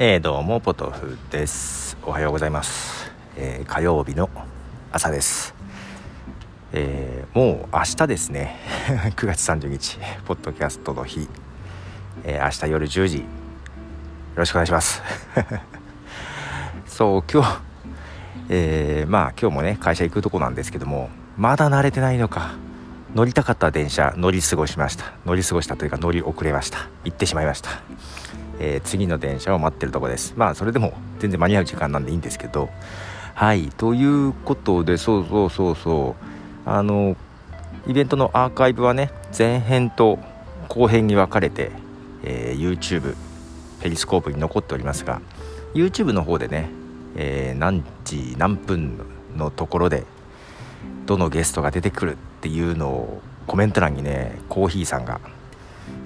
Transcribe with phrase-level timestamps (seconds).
[0.00, 1.96] えー、どうもポトフです。
[2.06, 4.30] おはようございます、えー、火曜日の
[4.92, 5.56] 朝です、
[6.72, 8.60] えー、もう明日ですね。
[9.16, 11.28] 9月30日ポッドキャストの日、
[12.22, 13.18] え明日夜10時。
[13.18, 13.24] よ
[14.36, 15.02] ろしくお願いします。
[16.86, 17.58] そう今日
[18.50, 22.52] えまあ今日もね会社行くとこなんですけどもまだ慣れてないのか。
[23.16, 25.06] 乗りたかった電車乗り過ごしました。
[25.26, 26.86] 乗り過ごしたというか乗り遅れました。
[27.02, 27.70] 行ってしまいました。
[28.60, 30.34] えー、次の電車を待ってるとこです。
[30.36, 32.68] まあそれでも全然間に合う時間なんでいいんですけど。
[33.34, 33.68] はい。
[33.68, 36.16] ということでそうそうそうそ
[36.66, 36.68] う。
[36.68, 37.16] あの
[37.86, 40.18] イベントのアーカイブはね前編と
[40.68, 41.70] 後編に分かれて、
[42.22, 43.16] えー、YouTube
[43.80, 45.22] ペリスコープに残っておりますが
[45.72, 46.68] YouTube の方でね、
[47.16, 49.00] えー、何時何分
[49.36, 50.04] のところで
[51.06, 55.20] どのゲストが出てくるっていうのをコメント欄にねコーヒーさんが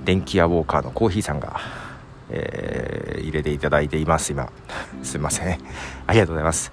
[0.04, 1.60] 電気屋ウォーカーのコーヒーさんが
[2.34, 4.32] えー、入れていただいています。
[4.32, 4.50] 今。
[5.04, 5.58] すいません。
[6.06, 6.72] ありがとうございます。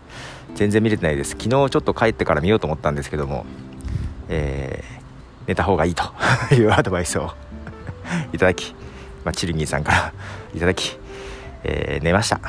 [0.55, 1.31] 全然見れてないです。
[1.31, 3.45] 昨日ちょっと帰ってから見ようと思ったんですけども、
[4.29, 6.03] えー、寝た方がいいと
[6.55, 7.33] いうアドバイスを
[8.33, 8.73] いただき、
[9.25, 10.13] まあ、チルギーさんから
[10.55, 10.97] いただき、
[11.63, 12.39] えー、寝ました。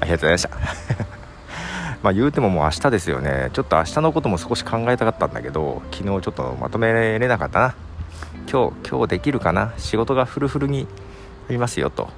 [0.00, 0.50] ありがとうございました。
[2.02, 3.50] まあ言うてももう明日ですよね。
[3.52, 7.74] ちょっと明日のことも少し考えたかったんだけど昨日ちょっとまとめれなかったな。
[8.50, 9.72] 今日今日できるかな？
[9.76, 10.86] 仕事がフルフルに
[11.48, 12.08] りますよと。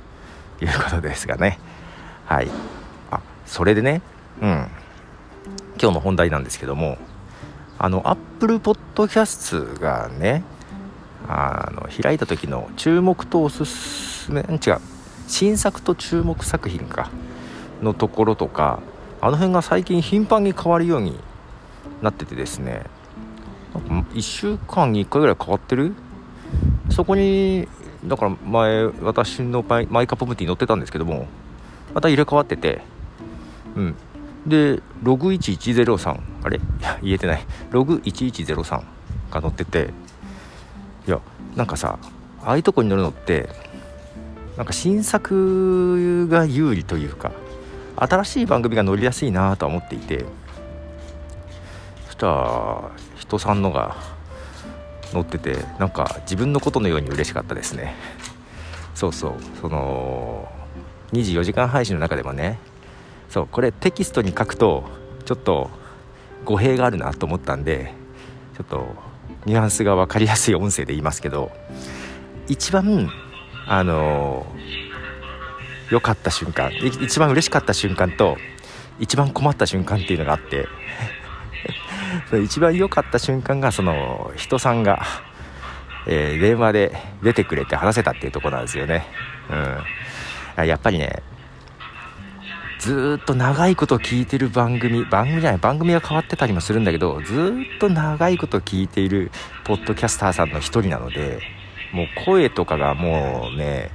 [0.60, 1.58] いうことですがね。
[2.26, 2.48] はい。
[3.10, 4.02] あそれでね。
[4.42, 4.66] うん。
[5.80, 6.98] 今日の本題なんですけども。
[7.78, 10.42] あのアップルポッドキャストがね
[11.28, 14.78] あの開いた時の注目とおすすめ違う。
[15.28, 17.10] 新作と注目作品か。
[17.80, 18.80] のところとか
[19.20, 21.16] あの辺が最近頻繁に変わるように
[22.02, 22.82] なっててですね。
[24.12, 25.94] 1週間に1回ぐらい変わってる？
[26.90, 27.68] そこに
[28.04, 31.26] だから前私のマイマイカップムーティー乗ってたんですけども
[31.94, 32.82] また入れ替わってて
[33.76, 33.94] うん。
[34.46, 36.58] でログ1103あれ？
[36.58, 37.44] い や言えてない。
[37.70, 38.82] ログ1103
[39.30, 39.90] が乗ってて
[41.06, 41.20] いや
[41.56, 41.98] なんかさ
[42.44, 43.48] ああいうとこに乗るのって
[44.56, 47.32] なんか新作が有利というか
[47.96, 50.24] 新しい番組が乗りやすいなとは思っていて
[52.06, 53.96] そしたら人さんのが
[55.12, 57.94] 乗っててなんか自分のことのように嬉しかったですね。
[58.94, 59.32] そうそう。
[59.60, 60.48] その
[61.12, 62.58] 24時間配信の中でもね
[63.28, 64.84] そうこれテキストに書くと
[65.24, 65.70] ちょっと
[66.44, 67.92] 語弊があるなと思ったんで
[68.56, 68.86] ちょっと
[69.44, 71.50] ニュアンスが分かりやすい音声で言いますけど
[72.48, 73.10] 一番
[73.66, 74.46] あの
[75.90, 76.70] 良かった瞬間
[77.02, 78.36] 一番嬉しかった瞬間と
[78.98, 80.66] 一番困った瞬間っていうのがあって
[82.36, 85.02] 一番良かった瞬間がその人さんが、
[86.06, 89.06] えー、電話で出てくれて話せたっていうとこなんですよね、
[90.58, 91.22] うん、やっぱりね
[92.78, 99.30] ずっと長いこと聞いてる番組番組じゃない番組が変わってたりもするんだけどずっと長いこと聞いている
[99.64, 101.40] ポッドキャスターさんの一人なので
[101.92, 103.90] もう声とかがもうね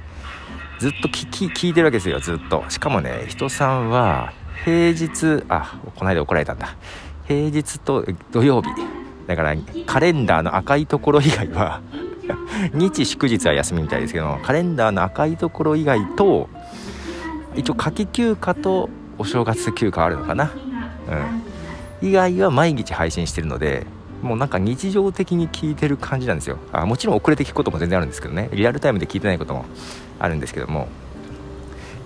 [0.78, 2.64] ずっと聞き聞いてるわけですよずっと。
[2.68, 4.32] しかもね人さんは
[4.64, 6.76] 平日あこの間怒られたんだ。
[7.26, 8.68] 平日と土曜日。
[9.26, 11.80] だからカレンダーの赤いところ以外は
[12.74, 16.50] 日祝日は休みみたいですけどカレンダーの赤いところ以外と
[17.54, 20.50] 一応夏季休暇とお正月休暇あるのかな。
[22.02, 22.08] うん。
[22.08, 23.86] 以外は毎日配信してるので
[24.20, 26.58] もうなんか日常的に聞いてる感じなんですよ。
[26.72, 28.50] あもちろん遅れて聞くことも全然あるんですけどね。
[28.52, 29.64] リアルタイムで聞いてないことも
[30.18, 30.88] あるんですけども。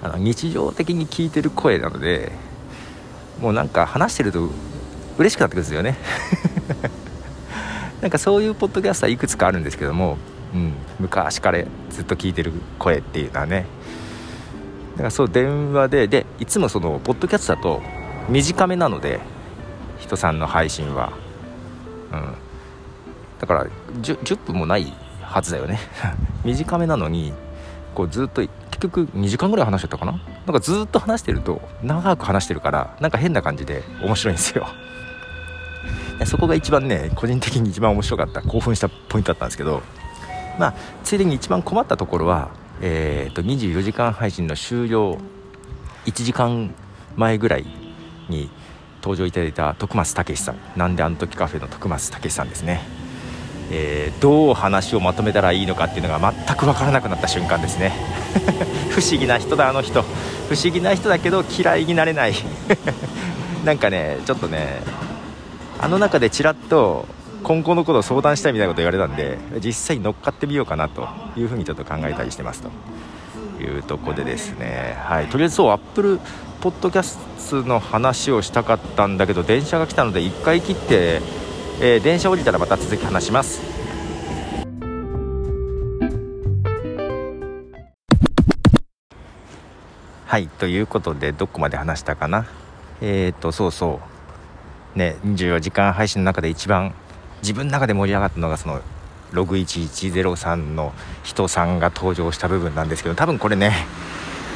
[0.01, 2.31] あの日常的に聞いてる声なので
[3.41, 4.49] もうなんか話してると
[5.19, 5.97] 嬉しくなってくるんですよね。
[8.01, 10.19] なんかそういうポッドキャスターいくつかあるんですけども、
[10.55, 11.59] うん、昔から
[11.91, 13.67] ずっと聞いてる声っていうのはね。
[14.93, 17.83] だからそう電話ででいつもそのポッドキャストだと
[18.29, 19.21] 短めなので
[19.99, 21.13] 人さんの配信は、
[22.13, 22.35] うん、
[23.41, 23.67] だから
[24.01, 24.93] 10, 10分もない
[25.23, 25.79] はずだよね。
[26.45, 27.33] 短めなのに
[27.95, 28.51] こうずっと結
[28.81, 30.13] 局2時間ぐらい話してたかな？
[30.13, 30.19] な
[30.53, 34.69] んかずっと話してると長く話してるからなんか変な感じで面白いんですよ。
[36.27, 39.83] そこが一番ね個人的に一番面白かった興奮したポイントだったんですけど
[40.59, 40.75] まあ
[41.05, 42.51] ついでに一番困ったところは、
[42.81, 45.19] えーと、24時間配信の終了
[46.07, 46.75] 1時間
[47.17, 47.67] 前ぐらい
[48.29, 48.51] に
[49.03, 50.57] 登場いただいた徳松武さん。
[50.77, 52.83] なんであの時カフェの徳松武さんですね、
[53.71, 57.93] えー、どう話をまとめたらいいのかっていうのが全く分からなくなった瞬間ですね。
[58.91, 60.03] 不思議な人だあの人。
[60.49, 62.35] 不思議な人だけど嫌いになれない。
[63.65, 64.83] なんかねちょっとね
[65.81, 67.07] あの中でちらっと
[67.43, 72.71] 今後のことを相談したいみたいなこと言われたんで実際に乗っかってみようかなというふうにちょっと考えたりしてますと。
[73.63, 74.97] いうとこでですね。
[75.01, 75.27] はい。
[75.27, 76.21] とりあえずそうアップル
[76.61, 77.19] ポッドキャス
[77.51, 81.21] トの話をしたかったんだけど電車が来たので1回切って、
[81.81, 83.61] えー、電車降りたらまた続き話します。
[90.27, 90.47] はい。
[90.47, 92.47] ということでどこまで話したかな？
[93.01, 94.18] えっ、ー、とそうそう。
[94.95, 96.95] ね24時間配信の中で一番
[97.43, 98.81] 自分の中で盛り上がったのがその
[99.33, 100.93] ログ1103の
[101.23, 103.73] 人さんが登場した部分なんですけど多分これね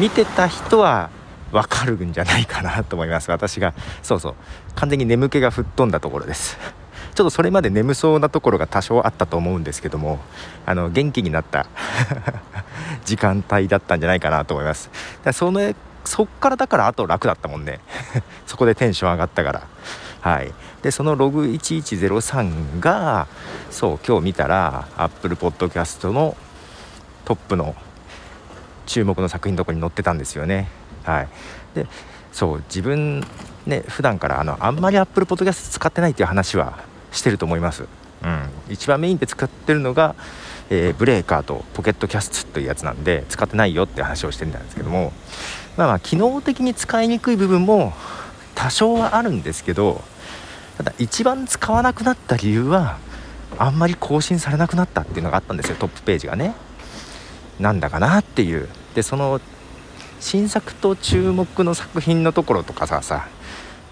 [0.01, 1.11] 見てた人は
[1.53, 3.31] 分かるんじゃないかなと思います。
[3.31, 4.35] 私がそうそう。
[4.75, 6.57] 完全に眠気が吹っ飛んだところです。
[7.15, 10.19] ちょっとそれまで眠そうなところが多少あったと思うんですけども
[10.65, 11.67] あの元気になった
[13.05, 14.91] 時間帯だったんじゃないかなと思います。
[15.23, 15.75] だその
[16.05, 17.81] そっからだからあと楽だったもんね。
[18.47, 19.63] そこでテンション上がったから。
[20.23, 20.55] はい。
[20.83, 23.27] でそのログ1103が
[23.71, 26.37] そう今日見たら Apple Podcast の
[27.25, 27.75] トップの
[28.87, 30.69] 注目の作品のとこに載ってたんですよね。
[31.03, 31.29] はい。
[31.75, 31.87] で
[32.33, 33.27] そう自分
[33.67, 36.79] ね普段からあのあんまり Apple Podcast 使ってないっていう話は
[37.11, 37.85] してると思います。
[38.23, 38.49] うん。
[38.71, 40.15] 一番メインで使ってるのが
[40.75, 45.13] えー、ブレーカーとポケットキャストというやつなんで使ってないよって話をしてるんですけども。
[45.77, 47.93] まあまあ機能的に使いにくい部分も
[48.55, 50.03] 多少はあるんですけど
[50.77, 52.99] ただ一番使わなくなった理由は
[53.59, 56.55] あんまり更新されなくなったっていうのがあったんですよトップページがね。
[57.61, 58.69] なんだかなっていう。
[58.95, 59.41] でその
[60.21, 63.29] 新作と注目の作品のところとかささ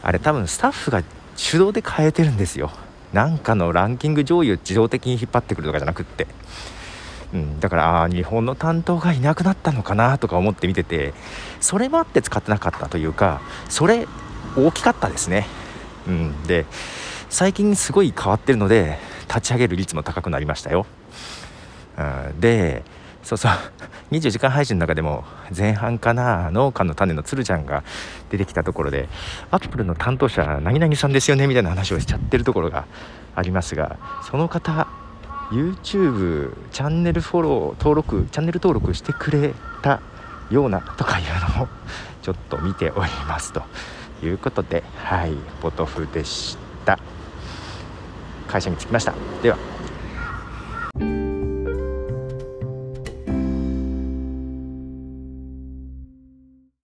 [0.03, 1.03] あれ多分スタッフが
[1.37, 2.71] 手動で変えてるんですよ。
[3.13, 6.29] なんかのランキング上位を自動的に引っ張ってくるとかじゃなくって、
[7.35, 11.13] うん、だからあ日本の担当がいなくなったのかなとか思って見てて
[11.61, 14.07] それもあって使ってなかったというかそれ
[14.57, 15.47] 大きかったですね、
[16.07, 16.67] うん、で
[17.29, 18.99] 最近すごい変わってるので
[19.29, 20.87] 立ち上げる率も高くなりましたよ、
[21.99, 22.03] う
[22.33, 22.83] ん、で
[23.23, 23.53] そうそう。
[24.11, 25.25] 24時間配信の中でも
[25.57, 27.85] 前半かな農家の種のつるちゃんが
[28.29, 29.09] 出てきたところで
[29.53, 32.87] アップルの担当者何々さんですよねみたいな話をしちゃってるところが
[33.37, 33.97] ありますが
[34.29, 34.89] その方
[35.53, 40.01] YouTube チャンネルフォロー登録チャンネル登録してくれた
[40.51, 41.69] ようなとかいうのを
[42.23, 43.63] ちょっと見ておりますと。
[44.23, 46.99] いうことではいポトフでした。
[48.47, 49.15] 会社に着きました。
[49.43, 49.59] では。